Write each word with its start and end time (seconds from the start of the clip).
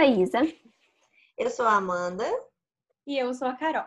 a 0.00 0.06
Isa. 0.06 0.40
Eu 1.36 1.50
sou 1.50 1.66
a 1.66 1.74
Amanda. 1.74 2.24
E 3.06 3.18
eu 3.18 3.34
sou 3.34 3.46
a 3.46 3.54
Carol. 3.54 3.84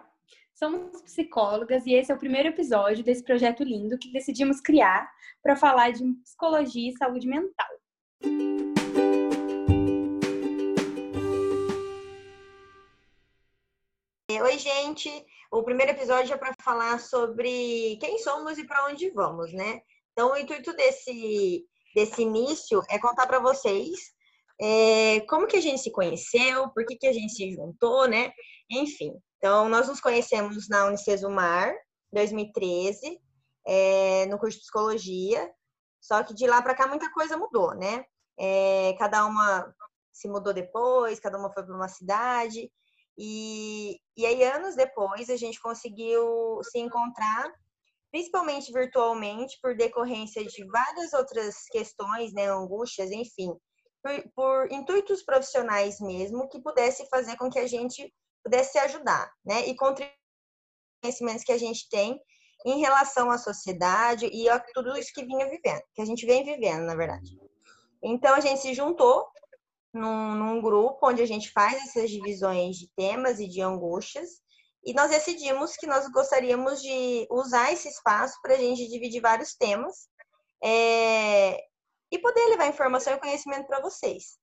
Somos 0.53 1.01
psicólogas 1.01 1.87
e 1.87 1.95
esse 1.95 2.11
é 2.11 2.15
o 2.15 2.19
primeiro 2.19 2.49
episódio 2.49 3.03
desse 3.03 3.23
projeto 3.23 3.63
lindo 3.63 3.97
que 3.97 4.11
decidimos 4.11 4.61
criar 4.61 5.11
para 5.41 5.55
falar 5.55 5.91
de 5.91 6.03
psicologia 6.23 6.91
e 6.91 6.97
saúde 6.97 7.27
mental. 7.27 7.67
Oi, 14.29 14.57
gente. 14.59 15.09
O 15.51 15.63
primeiro 15.63 15.93
episódio 15.93 16.35
é 16.35 16.37
para 16.37 16.53
falar 16.61 16.99
sobre 16.99 17.97
quem 17.99 18.19
somos 18.19 18.59
e 18.59 18.67
para 18.67 18.85
onde 18.85 19.09
vamos, 19.09 19.51
né? 19.51 19.81
Então, 20.11 20.33
o 20.33 20.37
intuito 20.37 20.75
desse, 20.75 21.65
desse 21.95 22.21
início 22.21 22.83
é 22.87 22.99
contar 22.99 23.25
para 23.25 23.39
vocês 23.39 24.13
é, 24.61 25.21
como 25.21 25.47
que 25.47 25.57
a 25.57 25.61
gente 25.61 25.81
se 25.81 25.91
conheceu, 25.91 26.69
por 26.69 26.85
que, 26.85 26.95
que 26.95 27.07
a 27.07 27.13
gente 27.13 27.33
se 27.33 27.51
juntou, 27.53 28.07
né? 28.07 28.31
Enfim, 28.69 29.13
então 29.37 29.67
nós 29.69 29.87
nos 29.87 29.99
conhecemos 29.99 30.67
na 30.69 30.85
Unicesumar, 30.85 31.73
2013, 32.11 33.19
é, 33.67 34.25
no 34.27 34.37
curso 34.37 34.57
de 34.57 34.63
psicologia, 34.63 35.51
só 36.01 36.23
que 36.23 36.33
de 36.33 36.47
lá 36.47 36.61
para 36.61 36.75
cá 36.75 36.87
muita 36.87 37.11
coisa 37.11 37.37
mudou, 37.37 37.73
né? 37.75 38.03
É, 38.39 38.95
cada 38.99 39.25
uma 39.25 39.73
se 40.11 40.27
mudou 40.27 40.53
depois, 40.53 41.19
cada 41.19 41.37
uma 41.37 41.51
foi 41.51 41.63
para 41.63 41.75
uma 41.75 41.87
cidade, 41.87 42.71
e, 43.17 43.99
e 44.17 44.25
aí 44.25 44.43
anos 44.43 44.75
depois 44.75 45.29
a 45.29 45.37
gente 45.37 45.61
conseguiu 45.61 46.59
se 46.63 46.79
encontrar 46.79 47.51
principalmente 48.13 48.71
virtualmente, 48.71 49.57
por 49.59 49.75
decorrência 49.75 50.45
de 50.45 50.63
várias 50.67 51.13
outras 51.13 51.65
questões, 51.71 52.31
né, 52.31 52.47
angústias, 52.47 53.09
enfim, 53.09 53.51
por, 54.03 54.31
por, 54.35 54.71
intuitos 54.71 55.23
profissionais 55.23 55.99
mesmo, 55.99 56.49
que 56.49 56.61
pudesse 56.61 57.07
fazer 57.09 57.37
com 57.37 57.49
que 57.49 57.59
a 57.59 57.67
gente 57.67 58.13
pudesse 58.43 58.77
ajudar, 58.77 59.31
né, 59.45 59.65
e 59.67 59.75
contribuir 59.75 60.11
com 60.11 61.07
conhecimentos 61.07 61.45
que 61.45 61.51
a 61.51 61.57
gente 61.57 61.87
tem 61.89 62.21
em 62.65 62.81
relação 62.81 63.31
à 63.31 63.37
sociedade 63.37 64.29
e 64.31 64.49
a 64.49 64.59
tudo 64.59 64.97
isso 64.97 65.13
que 65.13 65.25
vinha 65.25 65.49
vivendo, 65.49 65.81
que 65.93 66.01
a 66.01 66.05
gente 66.05 66.25
vem 66.25 66.43
vivendo, 66.43 66.85
na 66.85 66.95
verdade. 66.95 67.37
Então, 68.01 68.35
a 68.35 68.41
gente 68.41 68.59
se 68.61 68.73
juntou 68.73 69.25
num, 69.93 70.35
num 70.35 70.61
grupo 70.61 71.07
onde 71.07 71.21
a 71.21 71.25
gente 71.25 71.51
faz 71.51 71.81
essas 71.83 72.09
divisões 72.09 72.75
de 72.75 72.89
temas 72.95 73.39
e 73.39 73.47
de 73.47 73.61
angústias, 73.61 74.41
e 74.85 74.93
nós 74.93 75.09
decidimos 75.09 75.77
que 75.77 75.87
nós 75.87 76.09
gostaríamos 76.11 76.81
de 76.81 77.25
usar 77.31 77.71
esse 77.71 77.87
espaço 77.87 78.37
para 78.41 78.55
a 78.55 78.57
gente 78.57 78.89
dividir 78.89 79.21
vários 79.21 79.55
temas 79.55 80.09
é, 80.61 81.61
e 82.13 82.19
poder 82.19 82.45
levar 82.49 82.67
informação 82.67 83.11
e 83.13 83.19
conhecimento 83.19 83.65
para 83.65 83.81
vocês. 83.81 84.37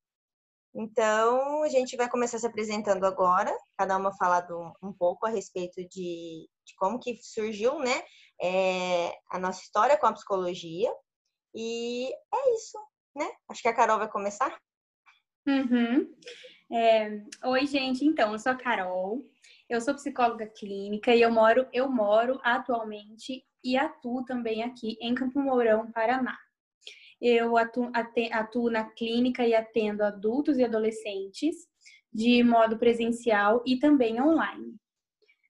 Então, 0.75 1.63
a 1.63 1.69
gente 1.69 1.97
vai 1.97 2.11
começar 2.11 2.37
se 2.39 2.47
apresentando 2.47 3.05
agora, 3.07 3.57
cada 3.79 3.97
uma 3.97 4.13
falando 4.17 4.73
um 4.83 4.93
pouco 4.93 5.25
a 5.25 5.31
respeito 5.31 5.81
de, 5.89 6.48
de 6.67 6.75
como 6.77 6.98
que 6.98 7.17
surgiu, 7.23 7.79
né, 7.79 8.03
é, 8.43 9.17
a 9.31 9.39
nossa 9.39 9.63
história 9.63 9.97
com 9.97 10.07
a 10.07 10.13
psicologia. 10.13 10.93
E 11.55 12.13
é 12.13 12.55
isso, 12.55 12.79
né? 13.15 13.29
Acho 13.48 13.63
que 13.63 13.69
a 13.69 13.75
Carol 13.75 13.98
vai 13.98 14.09
começar. 14.09 14.57
Uhum. 15.47 16.13
É, 16.73 17.23
Oi, 17.45 17.67
gente. 17.67 18.05
Então, 18.05 18.33
eu 18.33 18.39
sou 18.39 18.53
a 18.53 18.57
Carol. 18.57 19.25
Eu 19.69 19.81
sou 19.81 19.95
psicóloga 19.95 20.47
clínica 20.48 21.15
e 21.15 21.23
eu 21.23 21.31
moro, 21.31 21.69
eu 21.73 21.89
moro 21.89 22.41
atualmente 22.43 23.45
e 23.63 23.77
atuo 23.77 24.25
também 24.25 24.65
aqui 24.65 24.97
em 25.01 25.15
Campo 25.15 25.41
Mourão, 25.41 25.91
Paraná. 25.93 26.37
Eu 27.21 27.57
atuo, 27.57 27.91
atuo 28.33 28.71
na 28.71 28.85
clínica 28.85 29.47
e 29.47 29.55
atendo 29.55 30.03
adultos 30.03 30.59
e 30.59 30.65
adolescentes 30.65 31.69
de 32.13 32.42
modo 32.42 32.79
presencial 32.79 33.63
e 33.67 33.79
também 33.79 34.20
online. 34.20 34.75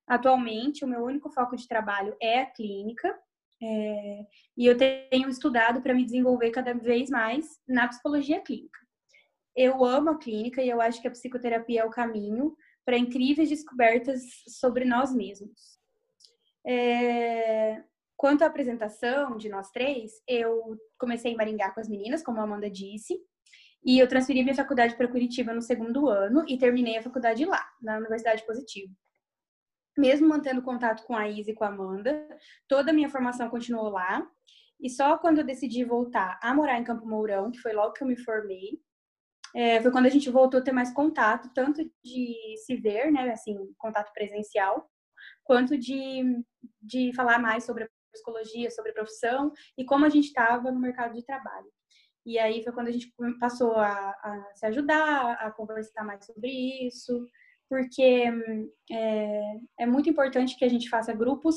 Atualmente, 0.07 0.85
o 0.85 0.89
meu 0.89 1.05
único 1.05 1.31
foco 1.31 1.57
de 1.57 1.69
trabalho 1.69 2.17
é 2.21 2.41
a 2.41 2.47
clínica 2.47 3.17
é, 3.63 4.27
e 4.57 4.67
eu 4.67 4.77
tenho 4.77 5.29
estudado 5.29 5.83
para 5.83 5.95
me 5.95 6.05
desenvolver 6.05 6.51
cada 6.51 6.73
vez 6.73 7.11
mais 7.11 7.61
na 7.69 7.89
psicologia 7.89 8.41
clínica. 8.41 8.79
Eu 9.55 9.85
amo 9.85 10.11
a 10.11 10.19
clínica 10.19 10.63
e 10.63 10.69
eu 10.69 10.81
acho 10.81 11.01
que 11.01 11.09
a 11.09 11.11
psicoterapia 11.11 11.83
é 11.83 11.85
o 11.85 11.91
caminho 11.91 12.57
para 12.85 12.97
incríveis 12.97 13.49
descobertas 13.49 14.23
sobre 14.49 14.85
nós 14.85 15.15
mesmos. 15.15 15.79
É... 16.67 17.83
Quanto 18.21 18.43
à 18.43 18.49
apresentação 18.49 19.39
de 19.39 19.49
nós 19.49 19.71
três, 19.71 20.13
eu 20.29 20.79
comecei 20.99 21.33
em 21.33 21.37
Maringá 21.37 21.71
com 21.71 21.81
as 21.81 21.89
meninas, 21.89 22.23
como 22.23 22.39
a 22.39 22.43
Amanda 22.43 22.69
disse, 22.69 23.19
e 23.83 23.99
eu 23.99 24.07
transferi 24.07 24.43
minha 24.43 24.55
faculdade 24.55 24.95
para 24.95 25.09
Curitiba 25.09 25.55
no 25.55 25.63
segundo 25.63 26.07
ano 26.07 26.45
e 26.47 26.59
terminei 26.59 26.99
a 26.99 27.03
faculdade 27.03 27.47
lá, 27.47 27.67
na 27.81 27.97
Universidade 27.97 28.45
Positivo. 28.45 28.95
Mesmo 29.97 30.29
mantendo 30.29 30.61
contato 30.61 31.03
com 31.05 31.17
a 31.17 31.31
Isa 31.31 31.51
e 31.51 31.55
com 31.55 31.65
a 31.65 31.69
Amanda, 31.69 32.29
toda 32.69 32.91
a 32.91 32.93
minha 32.93 33.09
formação 33.09 33.49
continuou 33.49 33.89
lá. 33.89 34.23
E 34.79 34.91
só 34.91 35.17
quando 35.17 35.39
eu 35.39 35.45
decidi 35.45 35.83
voltar 35.83 36.39
a 36.43 36.55
morar 36.55 36.79
em 36.79 36.85
Campo 36.85 37.07
Mourão, 37.07 37.51
que 37.51 37.61
foi 37.61 37.73
logo 37.73 37.95
que 37.95 38.05
eu 38.05 38.07
me 38.07 38.19
formei, 38.19 38.83
é, 39.57 39.81
foi 39.81 39.91
quando 39.91 40.05
a 40.05 40.11
gente 40.11 40.29
voltou 40.29 40.61
a 40.61 40.63
ter 40.63 40.73
mais 40.73 40.93
contato, 40.93 41.51
tanto 41.55 41.83
de 42.05 42.37
se 42.67 42.77
ver, 42.77 43.11
né, 43.11 43.31
assim, 43.31 43.57
contato 43.79 44.13
presencial, 44.13 44.91
quanto 45.43 45.79
de, 45.79 46.45
de 46.83 47.15
falar 47.15 47.39
mais 47.39 47.65
sobre 47.65 47.85
a 47.85 47.89
psicologia, 48.11 48.71
sobre 48.71 48.91
a 48.91 48.95
profissão 48.95 49.53
e 49.77 49.85
como 49.85 50.05
a 50.05 50.09
gente 50.09 50.27
estava 50.27 50.71
no 50.71 50.81
mercado 50.81 51.15
de 51.15 51.25
trabalho. 51.25 51.67
E 52.27 52.39
aí 52.39 52.63
foi 52.63 52.73
quando 52.73 52.89
a 52.89 52.93
gente 52.93 53.13
passou 53.39 53.73
a, 53.77 54.11
a 54.11 54.53
se 54.55 54.67
ajudar, 54.67 55.33
a 55.35 55.51
conversar 55.51 56.05
mais 56.05 56.25
sobre 56.25 56.51
isso, 56.87 57.27
porque 57.69 58.25
é, 58.91 59.43
é 59.81 59.87
muito 59.87 60.11
importante 60.11 60.57
que 60.57 60.65
a 60.65 60.69
gente 60.69 60.89
faça 60.89 61.15
grupos 61.15 61.57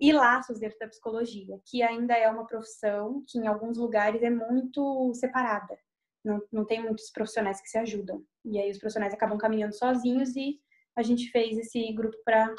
e 0.00 0.12
laços 0.12 0.58
dentro 0.58 0.78
da 0.78 0.88
psicologia, 0.88 1.60
que 1.66 1.82
ainda 1.82 2.14
é 2.14 2.30
uma 2.30 2.46
profissão 2.46 3.22
que 3.28 3.38
em 3.38 3.46
alguns 3.46 3.76
lugares 3.76 4.22
é 4.22 4.30
muito 4.30 5.12
separada 5.14 5.76
não, 6.24 6.40
não 6.52 6.64
tem 6.64 6.82
muitos 6.82 7.10
profissionais 7.10 7.60
que 7.60 7.68
se 7.68 7.78
ajudam. 7.78 8.24
E 8.44 8.58
aí 8.58 8.70
os 8.70 8.78
profissionais 8.78 9.12
acabam 9.12 9.38
caminhando 9.38 9.74
sozinhos 9.74 10.36
e 10.36 10.60
a 10.96 11.02
gente 11.02 11.30
fez 11.30 11.58
esse 11.58 11.92
grupo 11.92 12.16
para 12.24 12.54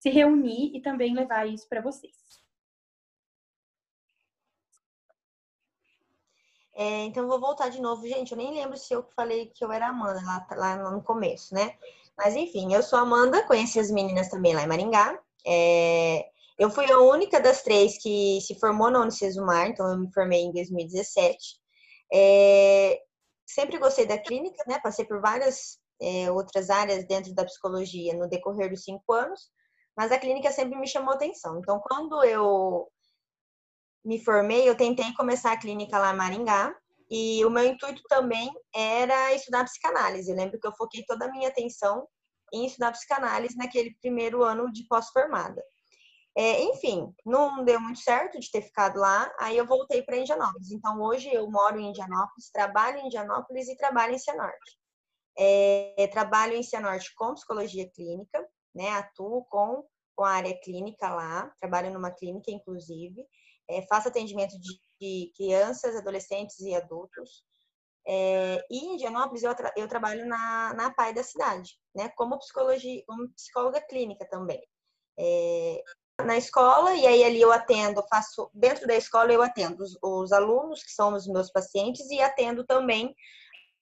se 0.00 0.10
reunir 0.10 0.76
e 0.76 0.82
também 0.82 1.14
levar 1.14 1.46
isso 1.46 1.68
para 1.68 1.80
vocês. 1.80 2.14
É, 6.78 7.04
então, 7.04 7.26
vou 7.26 7.40
voltar 7.40 7.70
de 7.70 7.80
novo. 7.80 8.06
Gente, 8.06 8.32
eu 8.32 8.36
nem 8.36 8.52
lembro 8.52 8.76
se 8.76 8.92
eu 8.92 9.02
falei 9.16 9.46
que 9.46 9.64
eu 9.64 9.72
era 9.72 9.88
Amanda 9.88 10.20
lá, 10.22 10.46
lá 10.50 10.90
no 10.90 11.02
começo, 11.02 11.54
né? 11.54 11.74
Mas, 12.18 12.36
enfim, 12.36 12.72
eu 12.74 12.82
sou 12.82 12.98
Amanda, 12.98 13.46
conheci 13.46 13.80
as 13.80 13.90
meninas 13.90 14.28
também 14.28 14.54
lá 14.54 14.62
em 14.62 14.66
Maringá. 14.66 15.18
É, 15.46 16.26
eu 16.58 16.70
fui 16.70 16.90
a 16.92 17.00
única 17.00 17.40
das 17.40 17.62
três 17.62 17.96
que 17.96 18.40
se 18.42 18.58
formou 18.60 18.90
na 18.90 19.00
Unicesumar, 19.00 19.68
então 19.68 19.88
eu 19.90 19.98
me 19.98 20.12
formei 20.12 20.42
em 20.42 20.52
2017. 20.52 21.38
É, 22.12 23.00
sempre 23.46 23.78
gostei 23.78 24.06
da 24.06 24.18
clínica, 24.18 24.62
né? 24.66 24.78
Passei 24.78 25.06
por 25.06 25.18
várias 25.20 25.78
é, 26.00 26.30
outras 26.30 26.68
áreas 26.68 27.06
dentro 27.06 27.34
da 27.34 27.44
psicologia 27.46 28.14
no 28.14 28.28
decorrer 28.28 28.68
dos 28.68 28.84
cinco 28.84 29.14
anos, 29.14 29.48
mas 29.96 30.12
a 30.12 30.18
clínica 30.18 30.52
sempre 30.52 30.78
me 30.78 30.86
chamou 30.86 31.14
atenção. 31.14 31.58
Então, 31.58 31.80
quando 31.80 32.22
eu 32.22 32.86
me 34.06 34.22
formei, 34.24 34.68
eu 34.68 34.76
tentei 34.76 35.12
começar 35.14 35.52
a 35.52 35.58
clínica 35.58 35.98
lá 35.98 36.12
em 36.12 36.16
Maringá, 36.16 36.74
e 37.10 37.44
o 37.44 37.50
meu 37.50 37.64
intuito 37.64 38.02
também 38.08 38.52
era 38.74 39.34
estudar 39.34 39.64
psicanálise. 39.64 40.30
Eu 40.30 40.36
lembro 40.36 40.58
que 40.60 40.66
eu 40.66 40.74
foquei 40.74 41.04
toda 41.04 41.26
a 41.26 41.30
minha 41.30 41.48
atenção 41.48 42.06
em 42.52 42.66
estudar 42.66 42.92
psicanálise 42.92 43.56
naquele 43.56 43.94
primeiro 44.00 44.42
ano 44.44 44.72
de 44.72 44.86
pós-formada. 44.86 45.62
É, 46.38 46.62
enfim, 46.64 47.12
não 47.24 47.64
deu 47.64 47.80
muito 47.80 47.98
certo 48.00 48.38
de 48.38 48.50
ter 48.50 48.60
ficado 48.60 48.98
lá, 49.00 49.32
aí 49.40 49.56
eu 49.56 49.66
voltei 49.66 50.02
para 50.02 50.18
Indianópolis. 50.18 50.70
Então, 50.70 51.00
hoje 51.00 51.32
eu 51.32 51.50
moro 51.50 51.80
em 51.80 51.88
Indianópolis, 51.88 52.50
trabalho 52.52 52.98
em 52.98 53.06
Indianópolis 53.06 53.68
e 53.68 53.76
trabalho 53.76 54.14
em 54.14 54.18
Cianorte. 54.18 54.78
É, 55.38 56.08
trabalho 56.12 56.54
em 56.54 56.62
Cianorte 56.62 57.12
com 57.14 57.34
psicologia 57.34 57.90
clínica, 57.90 58.46
né? 58.74 58.90
Atuo 58.90 59.44
com, 59.46 59.84
com 60.14 60.24
a 60.24 60.30
área 60.30 60.58
clínica 60.60 61.08
lá, 61.08 61.50
trabalho 61.60 61.92
numa 61.92 62.10
clínica, 62.10 62.50
inclusive. 62.50 63.26
É, 63.68 63.82
faço 63.88 64.08
atendimento 64.08 64.58
de, 64.60 64.80
de, 65.00 65.32
crianças, 65.36 65.96
adolescentes 65.96 66.58
e 66.60 66.74
adultos. 66.74 67.42
É, 68.06 68.64
e 68.70 68.78
em 68.78 68.94
Indianópolis 68.94 69.42
eu, 69.42 69.54
tra 69.54 69.72
eu 69.76 69.88
trabalho 69.88 70.24
na, 70.26 70.72
na 70.74 70.94
PAI 70.94 71.12
da 71.12 71.24
cidade, 71.24 71.76
né? 71.94 72.08
Como, 72.10 72.38
psicologia, 72.38 73.02
como 73.06 73.28
psicóloga 73.32 73.80
clínica 73.80 74.24
também. 74.28 74.62
É, 75.18 75.82
na 76.24 76.36
escola 76.36 76.94
e 76.94 77.06
aí 77.06 77.24
ali 77.24 77.40
eu 77.40 77.52
atendo, 77.52 78.02
faço 78.08 78.50
dentro 78.54 78.86
da 78.86 78.94
escola 78.94 79.32
eu 79.32 79.42
atendo 79.42 79.82
os, 79.82 79.98
os, 80.02 80.32
alunos 80.32 80.82
que 80.82 80.90
são 80.90 81.14
os 81.14 81.26
meus 81.26 81.50
pacientes 81.50 82.08
e 82.10 82.20
atendo 82.20 82.64
também 82.64 83.14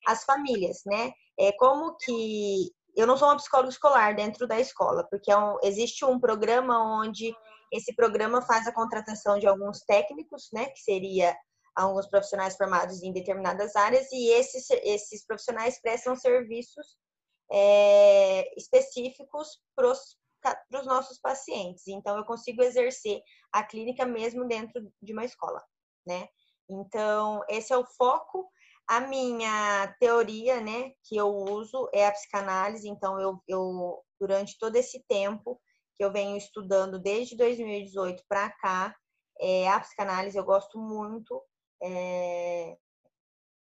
as 0.06 0.24
famílias, 0.24 0.82
né? 0.84 1.12
É 1.38 1.52
como 1.52 1.96
que 1.96 2.72
eu 2.96 3.06
não 3.06 3.16
sou 3.16 3.28
uma 3.28 3.36
psicóloga 3.36 3.70
escolar 3.70 4.14
dentro 4.14 4.46
da 4.46 4.58
escola, 4.58 5.06
porque 5.10 5.30
é 5.30 5.36
um, 5.36 5.58
existe 5.62 6.04
um 6.04 6.18
programa 6.18 7.00
onde 7.00 7.34
esse 7.74 7.94
programa 7.94 8.40
faz 8.42 8.66
a 8.66 8.72
contratação 8.72 9.38
de 9.38 9.46
alguns 9.46 9.80
técnicos, 9.80 10.48
né? 10.52 10.66
Que 10.66 10.78
seria 10.80 11.36
alguns 11.74 12.06
profissionais 12.06 12.56
formados 12.56 13.02
em 13.02 13.12
determinadas 13.12 13.74
áreas 13.74 14.06
e 14.12 14.30
esses, 14.30 14.70
esses 14.70 15.26
profissionais 15.26 15.80
prestam 15.80 16.14
serviços 16.14 16.96
é, 17.50 18.54
específicos 18.56 19.60
para 19.74 19.90
os 19.90 20.86
nossos 20.86 21.18
pacientes. 21.18 21.88
Então, 21.88 22.16
eu 22.16 22.24
consigo 22.24 22.62
exercer 22.62 23.20
a 23.52 23.64
clínica 23.64 24.06
mesmo 24.06 24.46
dentro 24.46 24.80
de 25.02 25.12
uma 25.12 25.24
escola, 25.24 25.62
né? 26.06 26.28
Então, 26.70 27.42
esse 27.48 27.72
é 27.72 27.76
o 27.76 27.84
foco. 27.84 28.48
A 28.86 29.00
minha 29.00 29.94
teoria, 29.98 30.60
né, 30.60 30.92
que 31.04 31.16
eu 31.16 31.28
uso 31.28 31.88
é 31.92 32.06
a 32.06 32.12
psicanálise. 32.12 32.88
Então, 32.88 33.18
eu, 33.20 33.42
eu 33.48 34.02
durante 34.20 34.56
todo 34.58 34.76
esse 34.76 35.02
tempo 35.08 35.60
que 35.96 36.04
eu 36.04 36.12
venho 36.12 36.36
estudando 36.36 36.98
desde 36.98 37.36
2018 37.36 38.22
para 38.28 38.50
cá, 38.50 38.94
é, 39.40 39.68
a 39.68 39.80
psicanálise 39.80 40.36
eu 40.36 40.44
gosto 40.44 40.78
muito. 40.78 41.42
É, 41.82 42.76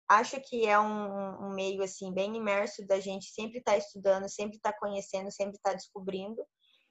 acho 0.09 0.39
que 0.41 0.65
é 0.65 0.79
um, 0.79 1.47
um, 1.47 1.53
meio 1.53 1.83
assim 1.83 2.13
bem 2.13 2.35
imerso 2.35 2.85
da 2.87 2.99
gente 2.99 3.31
sempre 3.31 3.59
estar 3.59 3.73
tá 3.73 3.77
estudando, 3.77 4.29
sempre 4.29 4.57
estar 4.57 4.73
tá 4.73 4.79
conhecendo, 4.79 5.31
sempre 5.31 5.55
estar 5.55 5.71
tá 5.71 5.75
descobrindo. 5.75 6.43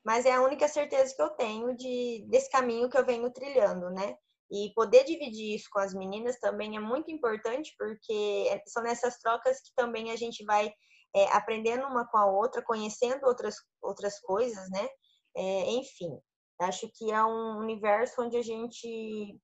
Mas 0.04 0.24
é 0.24 0.32
a 0.32 0.42
única 0.42 0.68
certeza 0.68 1.14
que 1.14 1.22
eu 1.22 1.30
tenho 1.30 1.76
de 1.76 2.24
desse 2.28 2.50
caminho 2.50 2.88
que 2.88 2.96
eu 2.96 3.04
venho 3.04 3.30
trilhando, 3.32 3.90
né? 3.90 4.16
E 4.50 4.72
poder 4.74 5.02
dividir 5.04 5.56
isso 5.56 5.68
com 5.72 5.80
as 5.80 5.92
meninas 5.92 6.38
também 6.38 6.76
é 6.76 6.80
muito 6.80 7.10
importante, 7.10 7.74
porque 7.76 8.62
são 8.68 8.82
nessas 8.82 9.18
trocas 9.18 9.60
que 9.60 9.74
também 9.74 10.12
a 10.12 10.16
gente 10.16 10.44
vai 10.44 10.72
é, 11.14 11.24
aprendendo 11.32 11.86
uma 11.86 12.06
com 12.06 12.18
a 12.18 12.26
outra, 12.26 12.62
conhecendo 12.62 13.26
outras, 13.26 13.56
outras 13.82 14.20
coisas, 14.20 14.70
né? 14.70 14.88
É, 15.36 15.70
enfim, 15.72 16.18
acho 16.60 16.88
que 16.94 17.12
é 17.12 17.22
um 17.22 17.58
universo 17.58 18.22
onde 18.22 18.36
a 18.36 18.42
gente 18.42 19.38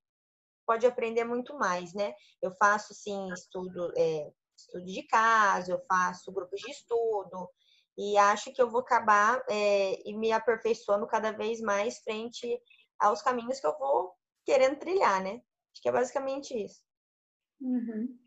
pode 0.67 0.87
aprender 0.87 1.25
muito 1.25 1.57
mais, 1.59 1.93
né? 1.93 2.15
Eu 2.41 2.53
faço, 2.55 2.95
sim, 2.95 3.31
estudo, 3.33 3.93
é, 3.97 4.33
estudo 4.57 4.87
de 4.87 5.03
caso, 5.03 5.73
eu 5.73 5.81
faço 5.87 6.33
grupos 6.33 6.61
de 6.61 6.71
estudo, 6.71 7.49
e 7.99 8.17
acho 8.17 8.53
que 8.53 8.63
eu 8.63 8.71
vou 8.71 8.81
acabar 8.81 9.43
é, 9.51 10.09
e 10.09 10.17
me 10.17 10.33
aperfeiçoando 10.33 11.07
cada 11.07 11.31
vez 11.33 11.61
mais 11.61 11.99
frente 11.99 12.59
aos 12.99 13.21
caminhos 13.21 13.61
que 13.61 13.67
eu 13.67 13.77
vou 13.79 14.15
querendo 14.47 14.79
trilhar, 14.79 15.23
né? 15.23 15.43
Acho 15.73 15.83
que 15.83 15.89
é 15.89 15.93
basicamente 15.93 16.55
isso. 16.55 16.81
Uhum. 17.61 18.19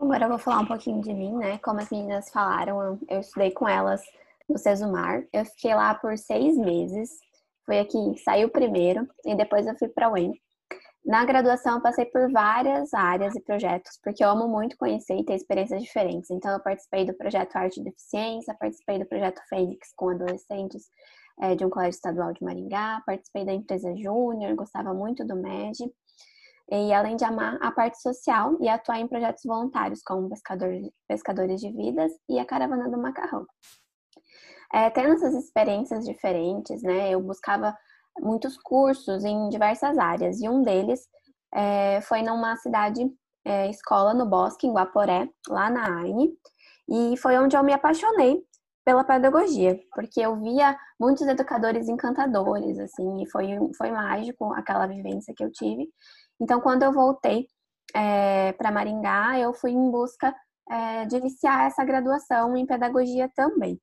Agora 0.00 0.24
eu 0.24 0.28
vou 0.30 0.38
falar 0.38 0.60
um 0.60 0.66
pouquinho 0.66 1.00
de 1.00 1.12
mim, 1.12 1.36
né? 1.36 1.58
Como 1.58 1.80
as 1.80 1.90
meninas 1.90 2.30
falaram, 2.30 2.98
eu 3.08 3.20
estudei 3.20 3.52
com 3.52 3.68
elas 3.68 4.02
no 4.48 4.58
Cesumar. 4.58 5.24
Eu 5.32 5.44
fiquei 5.44 5.74
lá 5.74 5.94
por 5.94 6.16
seis 6.18 6.56
meses. 6.56 7.10
Foi 7.64 7.78
aqui, 7.78 8.18
saiu 8.24 8.48
primeiro 8.50 9.06
e 9.24 9.34
depois 9.34 9.66
eu 9.66 9.76
fui 9.76 9.88
para 9.88 10.06
a 10.06 10.12
UEM. 10.12 10.32
Na 11.04 11.24
graduação, 11.24 11.76
eu 11.76 11.82
passei 11.82 12.04
por 12.04 12.30
várias 12.30 12.94
áreas 12.94 13.34
e 13.34 13.40
projetos, 13.40 13.98
porque 14.04 14.22
eu 14.22 14.30
amo 14.30 14.46
muito 14.46 14.76
conhecer 14.76 15.16
e 15.16 15.24
ter 15.24 15.34
experiências 15.34 15.82
diferentes. 15.82 16.30
Então, 16.30 16.52
eu 16.52 16.60
participei 16.60 17.04
do 17.04 17.12
projeto 17.14 17.56
Arte 17.56 17.80
e 17.80 17.82
Deficiência, 17.82 18.54
participei 18.58 19.00
do 19.00 19.06
projeto 19.06 19.42
Fênix 19.48 19.92
com 19.96 20.10
adolescentes 20.10 20.84
é, 21.40 21.56
de 21.56 21.64
um 21.64 21.70
colégio 21.70 21.96
estadual 21.96 22.32
de 22.32 22.44
Maringá, 22.44 23.02
participei 23.04 23.44
da 23.44 23.52
empresa 23.52 23.92
Júnior, 23.96 24.54
gostava 24.54 24.94
muito 24.94 25.26
do 25.26 25.34
MED. 25.34 25.92
E 26.70 26.92
além 26.92 27.16
de 27.16 27.24
amar 27.24 27.58
a 27.60 27.72
parte 27.72 28.00
social 28.00 28.56
e 28.60 28.68
atuar 28.68 29.00
em 29.00 29.08
projetos 29.08 29.42
voluntários, 29.44 30.02
como 30.02 30.28
pescadores, 30.28 30.88
pescadores 31.08 31.60
de 31.60 31.70
vidas 31.72 32.12
e 32.28 32.38
a 32.38 32.46
Caravana 32.46 32.88
do 32.88 32.96
Macarrão. 32.96 33.44
É, 34.72 34.88
tendo 34.90 35.14
essas 35.14 35.34
experiências 35.34 36.04
diferentes, 36.04 36.82
né, 36.82 37.10
eu 37.10 37.20
buscava 37.20 37.76
muitos 38.20 38.56
cursos 38.56 39.24
em 39.24 39.48
diversas 39.48 39.98
áreas, 39.98 40.40
e 40.40 40.48
um 40.48 40.62
deles 40.62 41.00
é, 41.54 42.00
foi 42.02 42.22
numa 42.22 42.56
cidade 42.56 43.10
é, 43.44 43.68
escola 43.68 44.14
no 44.14 44.26
Bosque, 44.26 44.66
em 44.66 44.72
Guaporé, 44.72 45.28
lá 45.48 45.68
na 45.70 45.98
AINE, 46.00 46.32
e 46.88 47.16
foi 47.16 47.38
onde 47.38 47.56
eu 47.56 47.62
me 47.62 47.72
apaixonei 47.72 48.42
pela 48.84 49.04
pedagogia, 49.04 49.78
porque 49.94 50.20
eu 50.20 50.40
via 50.40 50.76
muitos 50.98 51.26
educadores 51.26 51.88
encantadores, 51.88 52.78
assim, 52.78 53.22
e 53.22 53.30
foi, 53.30 53.48
foi 53.76 53.90
mágico 53.90 54.52
aquela 54.54 54.86
vivência 54.86 55.34
que 55.36 55.44
eu 55.44 55.52
tive. 55.52 55.88
Então, 56.40 56.60
quando 56.60 56.82
eu 56.82 56.92
voltei 56.92 57.46
é, 57.94 58.52
para 58.52 58.72
Maringá, 58.72 59.38
eu 59.38 59.52
fui 59.54 59.70
em 59.70 59.90
busca 59.90 60.34
é, 60.70 61.04
de 61.06 61.16
iniciar 61.16 61.66
essa 61.66 61.84
graduação 61.84 62.56
em 62.56 62.66
pedagogia 62.66 63.30
também. 63.36 63.80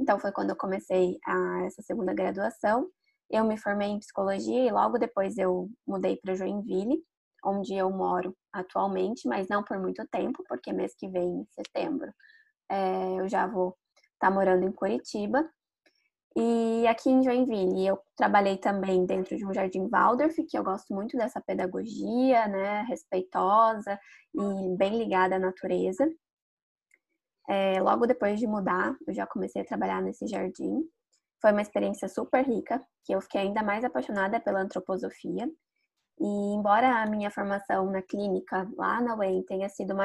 Então, 0.00 0.18
foi 0.18 0.32
quando 0.32 0.50
eu 0.50 0.56
comecei 0.56 1.18
a, 1.26 1.64
essa 1.66 1.82
segunda 1.82 2.14
graduação. 2.14 2.88
Eu 3.30 3.44
me 3.44 3.58
formei 3.58 3.88
em 3.88 3.98
psicologia 3.98 4.64
e 4.66 4.72
logo 4.72 4.98
depois 4.98 5.36
eu 5.36 5.68
mudei 5.86 6.16
para 6.16 6.34
Joinville, 6.34 7.02
onde 7.44 7.74
eu 7.74 7.90
moro 7.90 8.34
atualmente, 8.52 9.28
mas 9.28 9.46
não 9.48 9.62
por 9.62 9.78
muito 9.78 10.04
tempo, 10.08 10.42
porque 10.48 10.72
mês 10.72 10.94
que 10.96 11.08
vem, 11.08 11.40
em 11.40 11.46
setembro, 11.52 12.12
é, 12.68 13.20
eu 13.20 13.28
já 13.28 13.46
vou 13.46 13.76
está 14.20 14.30
morando 14.30 14.64
em 14.66 14.72
Curitiba. 14.72 15.48
E 16.36 16.86
aqui 16.86 17.10
em 17.10 17.22
Joinville, 17.22 17.86
eu 17.86 17.98
trabalhei 18.16 18.56
também 18.56 19.04
dentro 19.04 19.36
de 19.36 19.44
um 19.44 19.52
jardim 19.52 19.88
Waldorf, 19.88 20.36
que 20.44 20.56
eu 20.56 20.62
gosto 20.62 20.94
muito 20.94 21.16
dessa 21.16 21.40
pedagogia, 21.40 22.46
né, 22.46 22.82
respeitosa 22.82 23.98
e 24.34 24.76
bem 24.76 24.98
ligada 24.98 25.36
à 25.36 25.38
natureza. 25.38 26.06
É, 27.50 27.80
logo 27.82 28.06
depois 28.06 28.38
de 28.38 28.46
mudar, 28.46 28.96
eu 29.08 29.12
já 29.12 29.26
comecei 29.26 29.60
a 29.60 29.64
trabalhar 29.64 30.00
nesse 30.00 30.24
jardim. 30.24 30.84
Foi 31.42 31.50
uma 31.50 31.62
experiência 31.62 32.08
super 32.08 32.46
rica, 32.46 32.80
que 33.04 33.12
eu 33.12 33.20
fiquei 33.20 33.40
ainda 33.40 33.60
mais 33.60 33.82
apaixonada 33.82 34.38
pela 34.38 34.60
antroposofia. 34.60 35.50
E 36.20 36.54
embora 36.54 37.02
a 37.02 37.06
minha 37.06 37.28
formação 37.28 37.90
na 37.90 38.02
clínica 38.02 38.70
lá 38.76 39.00
na 39.00 39.16
UEM 39.16 39.42
tenha 39.42 39.68
sido 39.68 39.96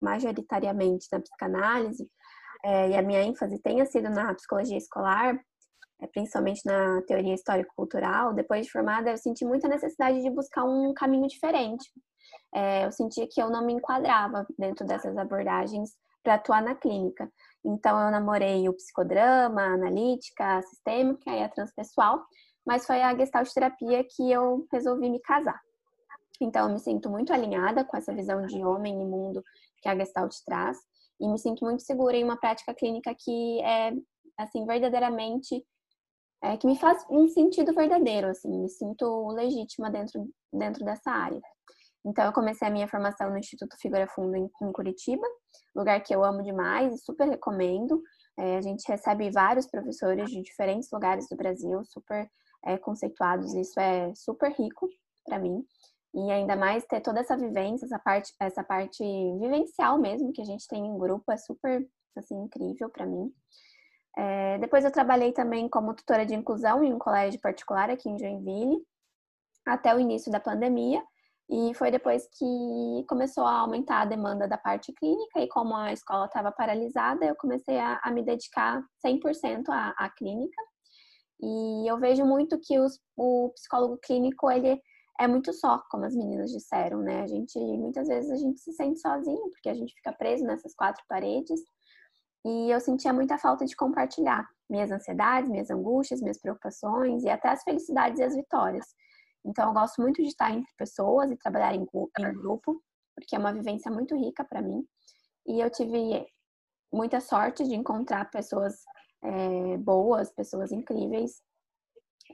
majoritariamente 0.00 1.06
na 1.12 1.20
psicanálise, 1.20 2.10
é, 2.64 2.90
e 2.90 2.96
a 2.96 3.02
minha 3.02 3.22
ênfase 3.22 3.56
tenha 3.60 3.86
sido 3.86 4.10
na 4.10 4.34
psicologia 4.34 4.76
escolar, 4.76 5.38
é, 6.00 6.06
principalmente 6.08 6.62
na 6.66 7.00
teoria 7.02 7.34
histórico-cultural, 7.34 8.34
depois 8.34 8.66
de 8.66 8.72
formada, 8.72 9.10
eu 9.10 9.18
senti 9.18 9.44
muita 9.44 9.68
necessidade 9.68 10.20
de 10.20 10.30
buscar 10.30 10.64
um 10.64 10.92
caminho 10.94 11.28
diferente. 11.28 11.88
É, 12.52 12.86
eu 12.86 12.90
sentia 12.90 13.28
que 13.30 13.40
eu 13.40 13.50
não 13.50 13.64
me 13.64 13.74
enquadrava 13.74 14.44
dentro 14.58 14.84
dessas 14.84 15.16
abordagens 15.16 15.90
para 16.22 16.34
atuar 16.34 16.62
na 16.62 16.74
clínica. 16.74 17.30
Então, 17.64 17.98
eu 18.00 18.10
namorei 18.10 18.68
o 18.68 18.74
psicodrama, 18.74 19.62
a 19.62 19.74
analítica, 19.74 20.58
a 20.58 20.62
sistêmica 20.62 21.30
e 21.30 21.42
a 21.42 21.48
transpessoal, 21.48 22.22
mas 22.66 22.86
foi 22.86 23.02
a 23.02 23.14
gestalt 23.16 23.48
terapia 23.52 24.04
que 24.04 24.30
eu 24.30 24.66
resolvi 24.72 25.10
me 25.10 25.20
casar. 25.20 25.60
Então, 26.40 26.66
eu 26.66 26.72
me 26.72 26.80
sinto 26.80 27.10
muito 27.10 27.32
alinhada 27.32 27.84
com 27.84 27.96
essa 27.96 28.14
visão 28.14 28.46
de 28.46 28.64
homem 28.64 29.00
e 29.00 29.04
mundo 29.04 29.42
que 29.82 29.88
a 29.88 29.96
gestalt 29.96 30.34
traz 30.44 30.78
e 31.20 31.28
me 31.28 31.38
sinto 31.38 31.64
muito 31.64 31.82
segura 31.82 32.16
em 32.16 32.24
uma 32.24 32.36
prática 32.36 32.74
clínica 32.74 33.14
que 33.14 33.60
é 33.62 33.92
assim 34.38 34.64
verdadeiramente 34.64 35.62
é, 36.42 36.56
que 36.56 36.66
me 36.66 36.78
faz 36.78 37.04
um 37.10 37.28
sentido 37.28 37.74
verdadeiro, 37.74 38.28
assim, 38.28 38.48
me 38.48 38.70
sinto 38.70 39.28
legítima 39.28 39.90
dentro 39.90 40.26
dentro 40.50 40.84
dessa 40.84 41.10
área. 41.10 41.40
Então 42.04 42.24
eu 42.24 42.32
comecei 42.32 42.66
a 42.66 42.70
minha 42.70 42.88
formação 42.88 43.30
no 43.30 43.38
Instituto 43.38 43.76
Figura 43.78 44.06
Fundo 44.08 44.34
em, 44.36 44.50
em 44.62 44.72
Curitiba, 44.72 45.26
lugar 45.74 46.02
que 46.02 46.14
eu 46.14 46.24
amo 46.24 46.42
demais 46.42 46.94
e 46.94 46.98
super 46.98 47.28
recomendo. 47.28 48.02
É, 48.38 48.56
a 48.56 48.60
gente 48.62 48.88
recebe 48.88 49.30
vários 49.30 49.66
professores 49.66 50.30
de 50.30 50.40
diferentes 50.40 50.88
lugares 50.90 51.28
do 51.28 51.36
Brasil, 51.36 51.84
super 51.84 52.28
é, 52.64 52.78
conceituados, 52.78 53.54
isso 53.54 53.78
é 53.78 54.12
super 54.14 54.50
rico 54.52 54.88
para 55.26 55.38
mim. 55.38 55.64
E 56.14 56.30
ainda 56.30 56.56
mais 56.56 56.84
ter 56.86 57.00
toda 57.00 57.20
essa 57.20 57.36
vivência, 57.36 57.84
essa 57.84 57.98
parte, 57.98 58.34
essa 58.40 58.64
parte 58.64 59.04
vivencial 59.38 59.98
mesmo 59.98 60.32
que 60.32 60.40
a 60.40 60.44
gente 60.44 60.66
tem 60.66 60.84
em 60.84 60.98
grupo 60.98 61.30
é 61.30 61.36
super 61.36 61.86
assim 62.16 62.34
incrível 62.34 62.88
para 62.90 63.06
mim. 63.06 63.32
É, 64.16 64.58
depois 64.58 64.84
eu 64.84 64.90
trabalhei 64.90 65.32
também 65.32 65.68
como 65.68 65.94
tutora 65.94 66.26
de 66.26 66.34
inclusão 66.34 66.82
em 66.82 66.92
um 66.92 66.98
colégio 66.98 67.40
particular 67.40 67.90
aqui 67.90 68.08
em 68.08 68.18
Joinville 68.18 68.84
até 69.64 69.94
o 69.94 70.00
início 70.00 70.32
da 70.32 70.40
pandemia. 70.40 71.02
E 71.52 71.74
foi 71.74 71.90
depois 71.90 72.28
que 72.38 73.04
começou 73.08 73.44
a 73.44 73.58
aumentar 73.58 74.02
a 74.02 74.04
demanda 74.04 74.46
da 74.46 74.56
parte 74.56 74.92
clínica 74.92 75.40
e 75.40 75.48
como 75.48 75.74
a 75.74 75.92
escola 75.92 76.26
estava 76.26 76.52
paralisada, 76.52 77.24
eu 77.24 77.34
comecei 77.34 77.76
a, 77.76 78.00
a 78.04 78.12
me 78.12 78.22
dedicar 78.22 78.80
100% 79.04 79.64
à, 79.68 79.88
à 79.98 80.08
clínica. 80.10 80.62
E 81.42 81.90
eu 81.90 81.98
vejo 81.98 82.24
muito 82.24 82.56
que 82.60 82.78
os, 82.78 83.00
o 83.16 83.50
psicólogo 83.54 83.98
clínico, 83.98 84.48
ele 84.48 84.80
é 85.18 85.26
muito 85.26 85.52
só, 85.52 85.82
como 85.90 86.04
as 86.04 86.14
meninas 86.14 86.52
disseram, 86.52 87.02
né? 87.02 87.22
A 87.22 87.26
gente, 87.26 87.58
muitas 87.58 88.06
vezes, 88.06 88.30
a 88.30 88.36
gente 88.36 88.60
se 88.60 88.72
sente 88.72 89.00
sozinho, 89.00 89.50
porque 89.50 89.68
a 89.70 89.74
gente 89.74 89.92
fica 89.94 90.12
preso 90.12 90.44
nessas 90.44 90.72
quatro 90.74 91.02
paredes. 91.08 91.60
E 92.46 92.70
eu 92.70 92.78
sentia 92.78 93.12
muita 93.12 93.36
falta 93.38 93.66
de 93.66 93.74
compartilhar 93.74 94.46
minhas 94.68 94.92
ansiedades, 94.92 95.50
minhas 95.50 95.68
angústias, 95.68 96.20
minhas 96.20 96.40
preocupações 96.40 97.24
e 97.24 97.28
até 97.28 97.48
as 97.48 97.62
felicidades 97.64 98.20
e 98.20 98.22
as 98.22 98.36
vitórias. 98.36 98.86
Então, 99.44 99.68
eu 99.68 99.74
gosto 99.74 100.00
muito 100.00 100.22
de 100.22 100.28
estar 100.28 100.50
entre 100.50 100.72
pessoas 100.76 101.30
e 101.30 101.36
trabalhar 101.36 101.74
em, 101.74 101.86
grupo, 102.34 102.82
porque 103.14 103.34
é 103.34 103.38
uma 103.38 103.52
vivência 103.52 103.90
muito 103.90 104.16
rica 104.16 104.44
para 104.44 104.62
mim. 104.62 104.84
E 105.46 105.60
eu 105.60 105.70
tive 105.70 106.26
muita 106.92 107.20
sorte 107.20 107.64
de 107.64 107.74
encontrar 107.74 108.30
pessoas 108.30 108.74
é, 109.22 109.76
boas, 109.78 110.30
pessoas 110.32 110.72
incríveis, 110.72 111.42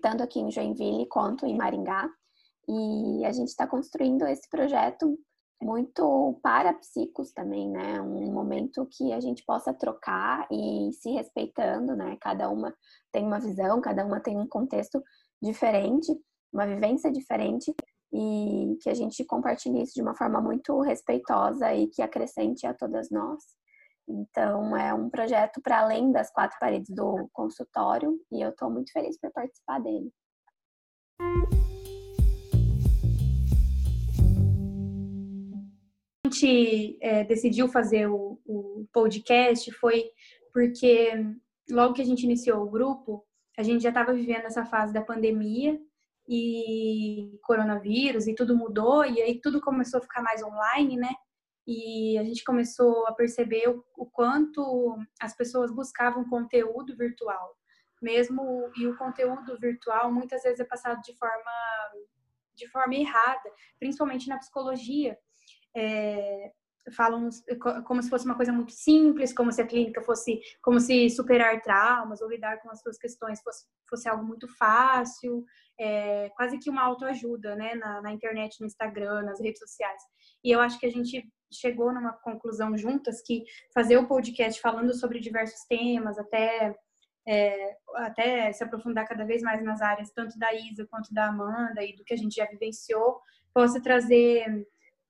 tanto 0.02 0.22
aqui 0.22 0.40
em 0.40 0.50
Joinville 0.50 1.06
quanto 1.08 1.46
em 1.46 1.56
Maringá. 1.56 2.08
E 2.68 3.24
a 3.24 3.32
gente 3.32 3.48
está 3.48 3.66
construindo 3.66 4.26
esse 4.26 4.48
projeto 4.48 5.16
muito 5.62 6.38
para 6.42 6.74
psicos 6.74 7.32
também, 7.32 7.70
né? 7.70 8.00
Um 8.00 8.32
momento 8.32 8.86
que 8.86 9.12
a 9.12 9.20
gente 9.20 9.44
possa 9.44 9.72
trocar 9.72 10.46
e 10.50 10.92
se 10.92 11.10
respeitando, 11.10 11.96
né? 11.96 12.16
Cada 12.20 12.50
uma 12.50 12.74
tem 13.12 13.24
uma 13.24 13.40
visão, 13.40 13.80
cada 13.80 14.04
uma 14.04 14.20
tem 14.20 14.36
um 14.36 14.46
contexto 14.46 15.02
diferente, 15.40 16.12
uma 16.56 16.66
vivência 16.66 17.12
diferente 17.12 17.74
e 18.12 18.78
que 18.80 18.88
a 18.88 18.94
gente 18.94 19.22
compartilhe 19.26 19.82
isso 19.82 19.92
de 19.94 20.00
uma 20.00 20.16
forma 20.16 20.40
muito 20.40 20.80
respeitosa 20.80 21.74
e 21.74 21.86
que 21.88 22.00
acrescente 22.00 22.66
a 22.66 22.72
todas 22.72 23.10
nós. 23.10 23.42
Então, 24.08 24.74
é 24.76 24.94
um 24.94 25.10
projeto 25.10 25.60
para 25.60 25.80
além 25.80 26.10
das 26.10 26.32
quatro 26.32 26.56
paredes 26.58 26.88
do 26.94 27.28
consultório 27.32 28.18
e 28.32 28.40
eu 28.40 28.50
estou 28.50 28.70
muito 28.70 28.90
feliz 28.90 29.18
por 29.20 29.30
participar 29.32 29.80
dele. 29.80 30.10
A 36.24 36.28
gente 36.28 36.98
é, 37.02 37.24
decidiu 37.24 37.68
fazer 37.68 38.06
o, 38.06 38.40
o 38.46 38.86
podcast 38.92 39.70
foi 39.72 40.10
porque 40.52 41.10
logo 41.70 41.92
que 41.92 42.02
a 42.02 42.04
gente 42.04 42.24
iniciou 42.24 42.62
o 42.62 42.70
grupo, 42.70 43.26
a 43.58 43.62
gente 43.62 43.82
já 43.82 43.90
estava 43.90 44.14
vivendo 44.14 44.46
essa 44.46 44.64
fase 44.64 44.92
da 44.92 45.02
pandemia 45.02 45.78
e 46.28 47.38
coronavírus 47.42 48.26
e 48.26 48.34
tudo 48.34 48.56
mudou 48.56 49.04
e 49.04 49.22
aí 49.22 49.40
tudo 49.40 49.60
começou 49.60 49.98
a 49.98 50.02
ficar 50.02 50.22
mais 50.22 50.42
online, 50.42 50.96
né? 50.96 51.14
E 51.66 52.16
a 52.18 52.24
gente 52.24 52.44
começou 52.44 53.06
a 53.06 53.12
perceber 53.12 53.68
o, 53.68 53.84
o 53.96 54.06
quanto 54.06 54.96
as 55.20 55.36
pessoas 55.36 55.70
buscavam 55.70 56.28
conteúdo 56.28 56.96
virtual, 56.96 57.56
mesmo 58.00 58.70
e 58.76 58.86
o 58.86 58.96
conteúdo 58.96 59.58
virtual 59.58 60.12
muitas 60.12 60.42
vezes 60.42 60.60
é 60.60 60.64
passado 60.64 61.00
de 61.02 61.14
forma 61.16 61.50
de 62.54 62.66
forma 62.68 62.94
errada, 62.94 63.52
principalmente 63.78 64.28
na 64.28 64.38
psicologia. 64.38 65.18
É, 65.76 66.52
falam 66.92 67.28
como 67.84 68.02
se 68.02 68.08
fosse 68.08 68.24
uma 68.24 68.36
coisa 68.36 68.52
muito 68.52 68.72
simples, 68.72 69.32
como 69.32 69.50
se 69.50 69.60
a 69.60 69.66
clínica 69.66 70.02
fosse, 70.02 70.40
como 70.62 70.78
se 70.78 71.10
superar 71.10 71.60
traumas 71.62 72.20
ou 72.20 72.28
lidar 72.28 72.60
com 72.60 72.70
as 72.70 72.80
suas 72.80 72.96
questões 72.98 73.40
fosse, 73.42 73.64
fosse 73.88 74.08
algo 74.08 74.24
muito 74.24 74.46
fácil, 74.56 75.44
é, 75.78 76.30
quase 76.36 76.58
que 76.58 76.70
uma 76.70 76.82
autoajuda, 76.82 77.56
né, 77.56 77.74
na, 77.74 78.00
na, 78.00 78.12
internet, 78.12 78.60
no 78.60 78.66
Instagram, 78.66 79.22
nas 79.22 79.40
redes 79.40 79.58
sociais. 79.58 80.02
E 80.42 80.50
eu 80.50 80.60
acho 80.60 80.78
que 80.78 80.86
a 80.86 80.90
gente 80.90 81.28
chegou 81.52 81.92
numa 81.92 82.12
conclusão 82.12 82.76
juntas 82.76 83.22
que 83.22 83.44
fazer 83.74 83.96
o 83.96 84.06
podcast 84.06 84.60
falando 84.60 84.94
sobre 84.94 85.20
diversos 85.20 85.64
temas, 85.68 86.18
até 86.18 86.74
é, 87.28 87.76
até 87.96 88.52
se 88.52 88.62
aprofundar 88.62 89.06
cada 89.06 89.24
vez 89.24 89.42
mais 89.42 89.62
nas 89.62 89.82
áreas 89.82 90.12
tanto 90.12 90.38
da 90.38 90.54
Isa 90.54 90.86
quanto 90.88 91.12
da 91.12 91.26
Amanda 91.26 91.82
e 91.82 91.96
do 91.96 92.04
que 92.04 92.14
a 92.14 92.16
gente 92.16 92.36
já 92.36 92.46
vivenciou, 92.46 93.20
possa 93.52 93.82
trazer 93.82 94.46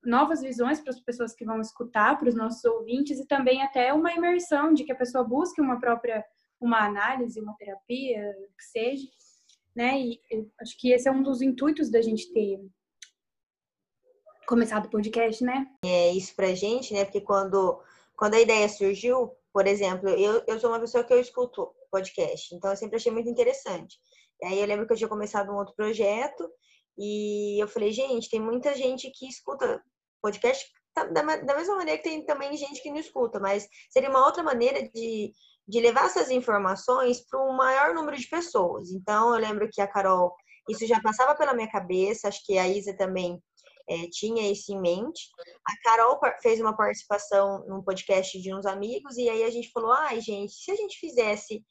novas 0.03 0.41
visões 0.41 0.79
para 0.79 0.91
as 0.91 0.99
pessoas 0.99 1.33
que 1.33 1.45
vão 1.45 1.59
escutar, 1.59 2.17
para 2.17 2.29
os 2.29 2.35
nossos 2.35 2.63
ouvintes 2.65 3.19
e 3.19 3.27
também 3.27 3.61
até 3.61 3.93
uma 3.93 4.11
imersão 4.11 4.73
de 4.73 4.83
que 4.83 4.91
a 4.91 4.95
pessoa 4.95 5.23
busque 5.23 5.61
uma 5.61 5.79
própria 5.79 6.23
uma 6.59 6.85
análise, 6.85 7.39
uma 7.39 7.55
terapia, 7.55 8.35
que 8.57 8.63
seja, 8.63 9.07
né? 9.75 9.99
E 9.99 10.19
acho 10.59 10.75
que 10.79 10.91
esse 10.91 11.07
é 11.07 11.11
um 11.11 11.21
dos 11.21 11.41
intuitos 11.41 11.91
da 11.91 12.01
gente 12.01 12.33
ter 12.33 12.59
começado 14.47 14.85
o 14.85 14.89
podcast, 14.89 15.43
né? 15.43 15.67
É 15.83 16.11
isso 16.11 16.35
pra 16.35 16.55
gente, 16.55 16.93
né? 16.93 17.05
Porque 17.05 17.21
quando 17.21 17.79
quando 18.15 18.33
a 18.33 18.39
ideia 18.39 18.67
surgiu, 18.67 19.31
por 19.53 19.67
exemplo, 19.67 20.09
eu, 20.09 20.43
eu 20.47 20.59
sou 20.59 20.71
uma 20.71 20.79
pessoa 20.79 21.03
que 21.03 21.13
eu 21.13 21.19
escuto 21.19 21.71
podcast, 21.91 22.55
então 22.55 22.71
eu 22.71 22.77
sempre 22.77 22.95
achei 22.95 23.11
muito 23.11 23.29
interessante. 23.29 23.99
E 24.41 24.45
aí 24.45 24.59
eu 24.59 24.65
lembro 24.65 24.87
que 24.87 24.93
eu 24.93 24.97
tinha 24.97 25.07
começado 25.07 25.51
um 25.51 25.55
outro 25.55 25.75
projeto 25.75 26.49
e 26.97 27.61
eu 27.61 27.67
falei, 27.67 27.91
gente, 27.91 28.29
tem 28.29 28.39
muita 28.39 28.75
gente 28.75 29.11
que 29.11 29.27
escuta 29.27 29.81
podcast 30.21 30.65
da, 31.05 31.21
da 31.37 31.55
mesma 31.55 31.75
maneira 31.75 32.01
que 32.01 32.09
tem 32.09 32.25
também 32.25 32.55
gente 32.57 32.81
que 32.81 32.89
não 32.89 32.97
escuta, 32.97 33.39
mas 33.39 33.67
seria 33.89 34.09
uma 34.09 34.25
outra 34.25 34.41
maneira 34.41 34.81
de, 34.89 35.31
de 35.67 35.79
levar 35.79 36.05
essas 36.05 36.31
informações 36.31 37.21
para 37.27 37.39
um 37.43 37.53
maior 37.53 37.93
número 37.93 38.17
de 38.17 38.27
pessoas. 38.27 38.89
Então, 38.91 39.33
eu 39.33 39.39
lembro 39.39 39.69
que 39.71 39.81
a 39.81 39.87
Carol, 39.87 40.35
isso 40.67 40.87
já 40.87 40.99
passava 41.01 41.35
pela 41.35 41.53
minha 41.53 41.69
cabeça, 41.69 42.27
acho 42.27 42.43
que 42.45 42.57
a 42.57 42.67
Isa 42.67 42.95
também 42.97 43.41
é, 43.87 44.07
tinha 44.09 44.51
isso 44.51 44.71
em 44.73 44.81
mente. 44.81 45.29
A 45.65 45.73
Carol 45.83 46.19
fez 46.41 46.59
uma 46.59 46.75
participação 46.75 47.63
num 47.67 47.83
podcast 47.83 48.39
de 48.41 48.53
uns 48.53 48.65
amigos, 48.65 49.17
e 49.17 49.29
aí 49.29 49.43
a 49.43 49.49
gente 49.49 49.71
falou: 49.71 49.91
ai, 49.91 50.19
gente, 50.19 50.53
se 50.53 50.71
a 50.71 50.75
gente 50.75 50.99
fizesse 50.99 51.63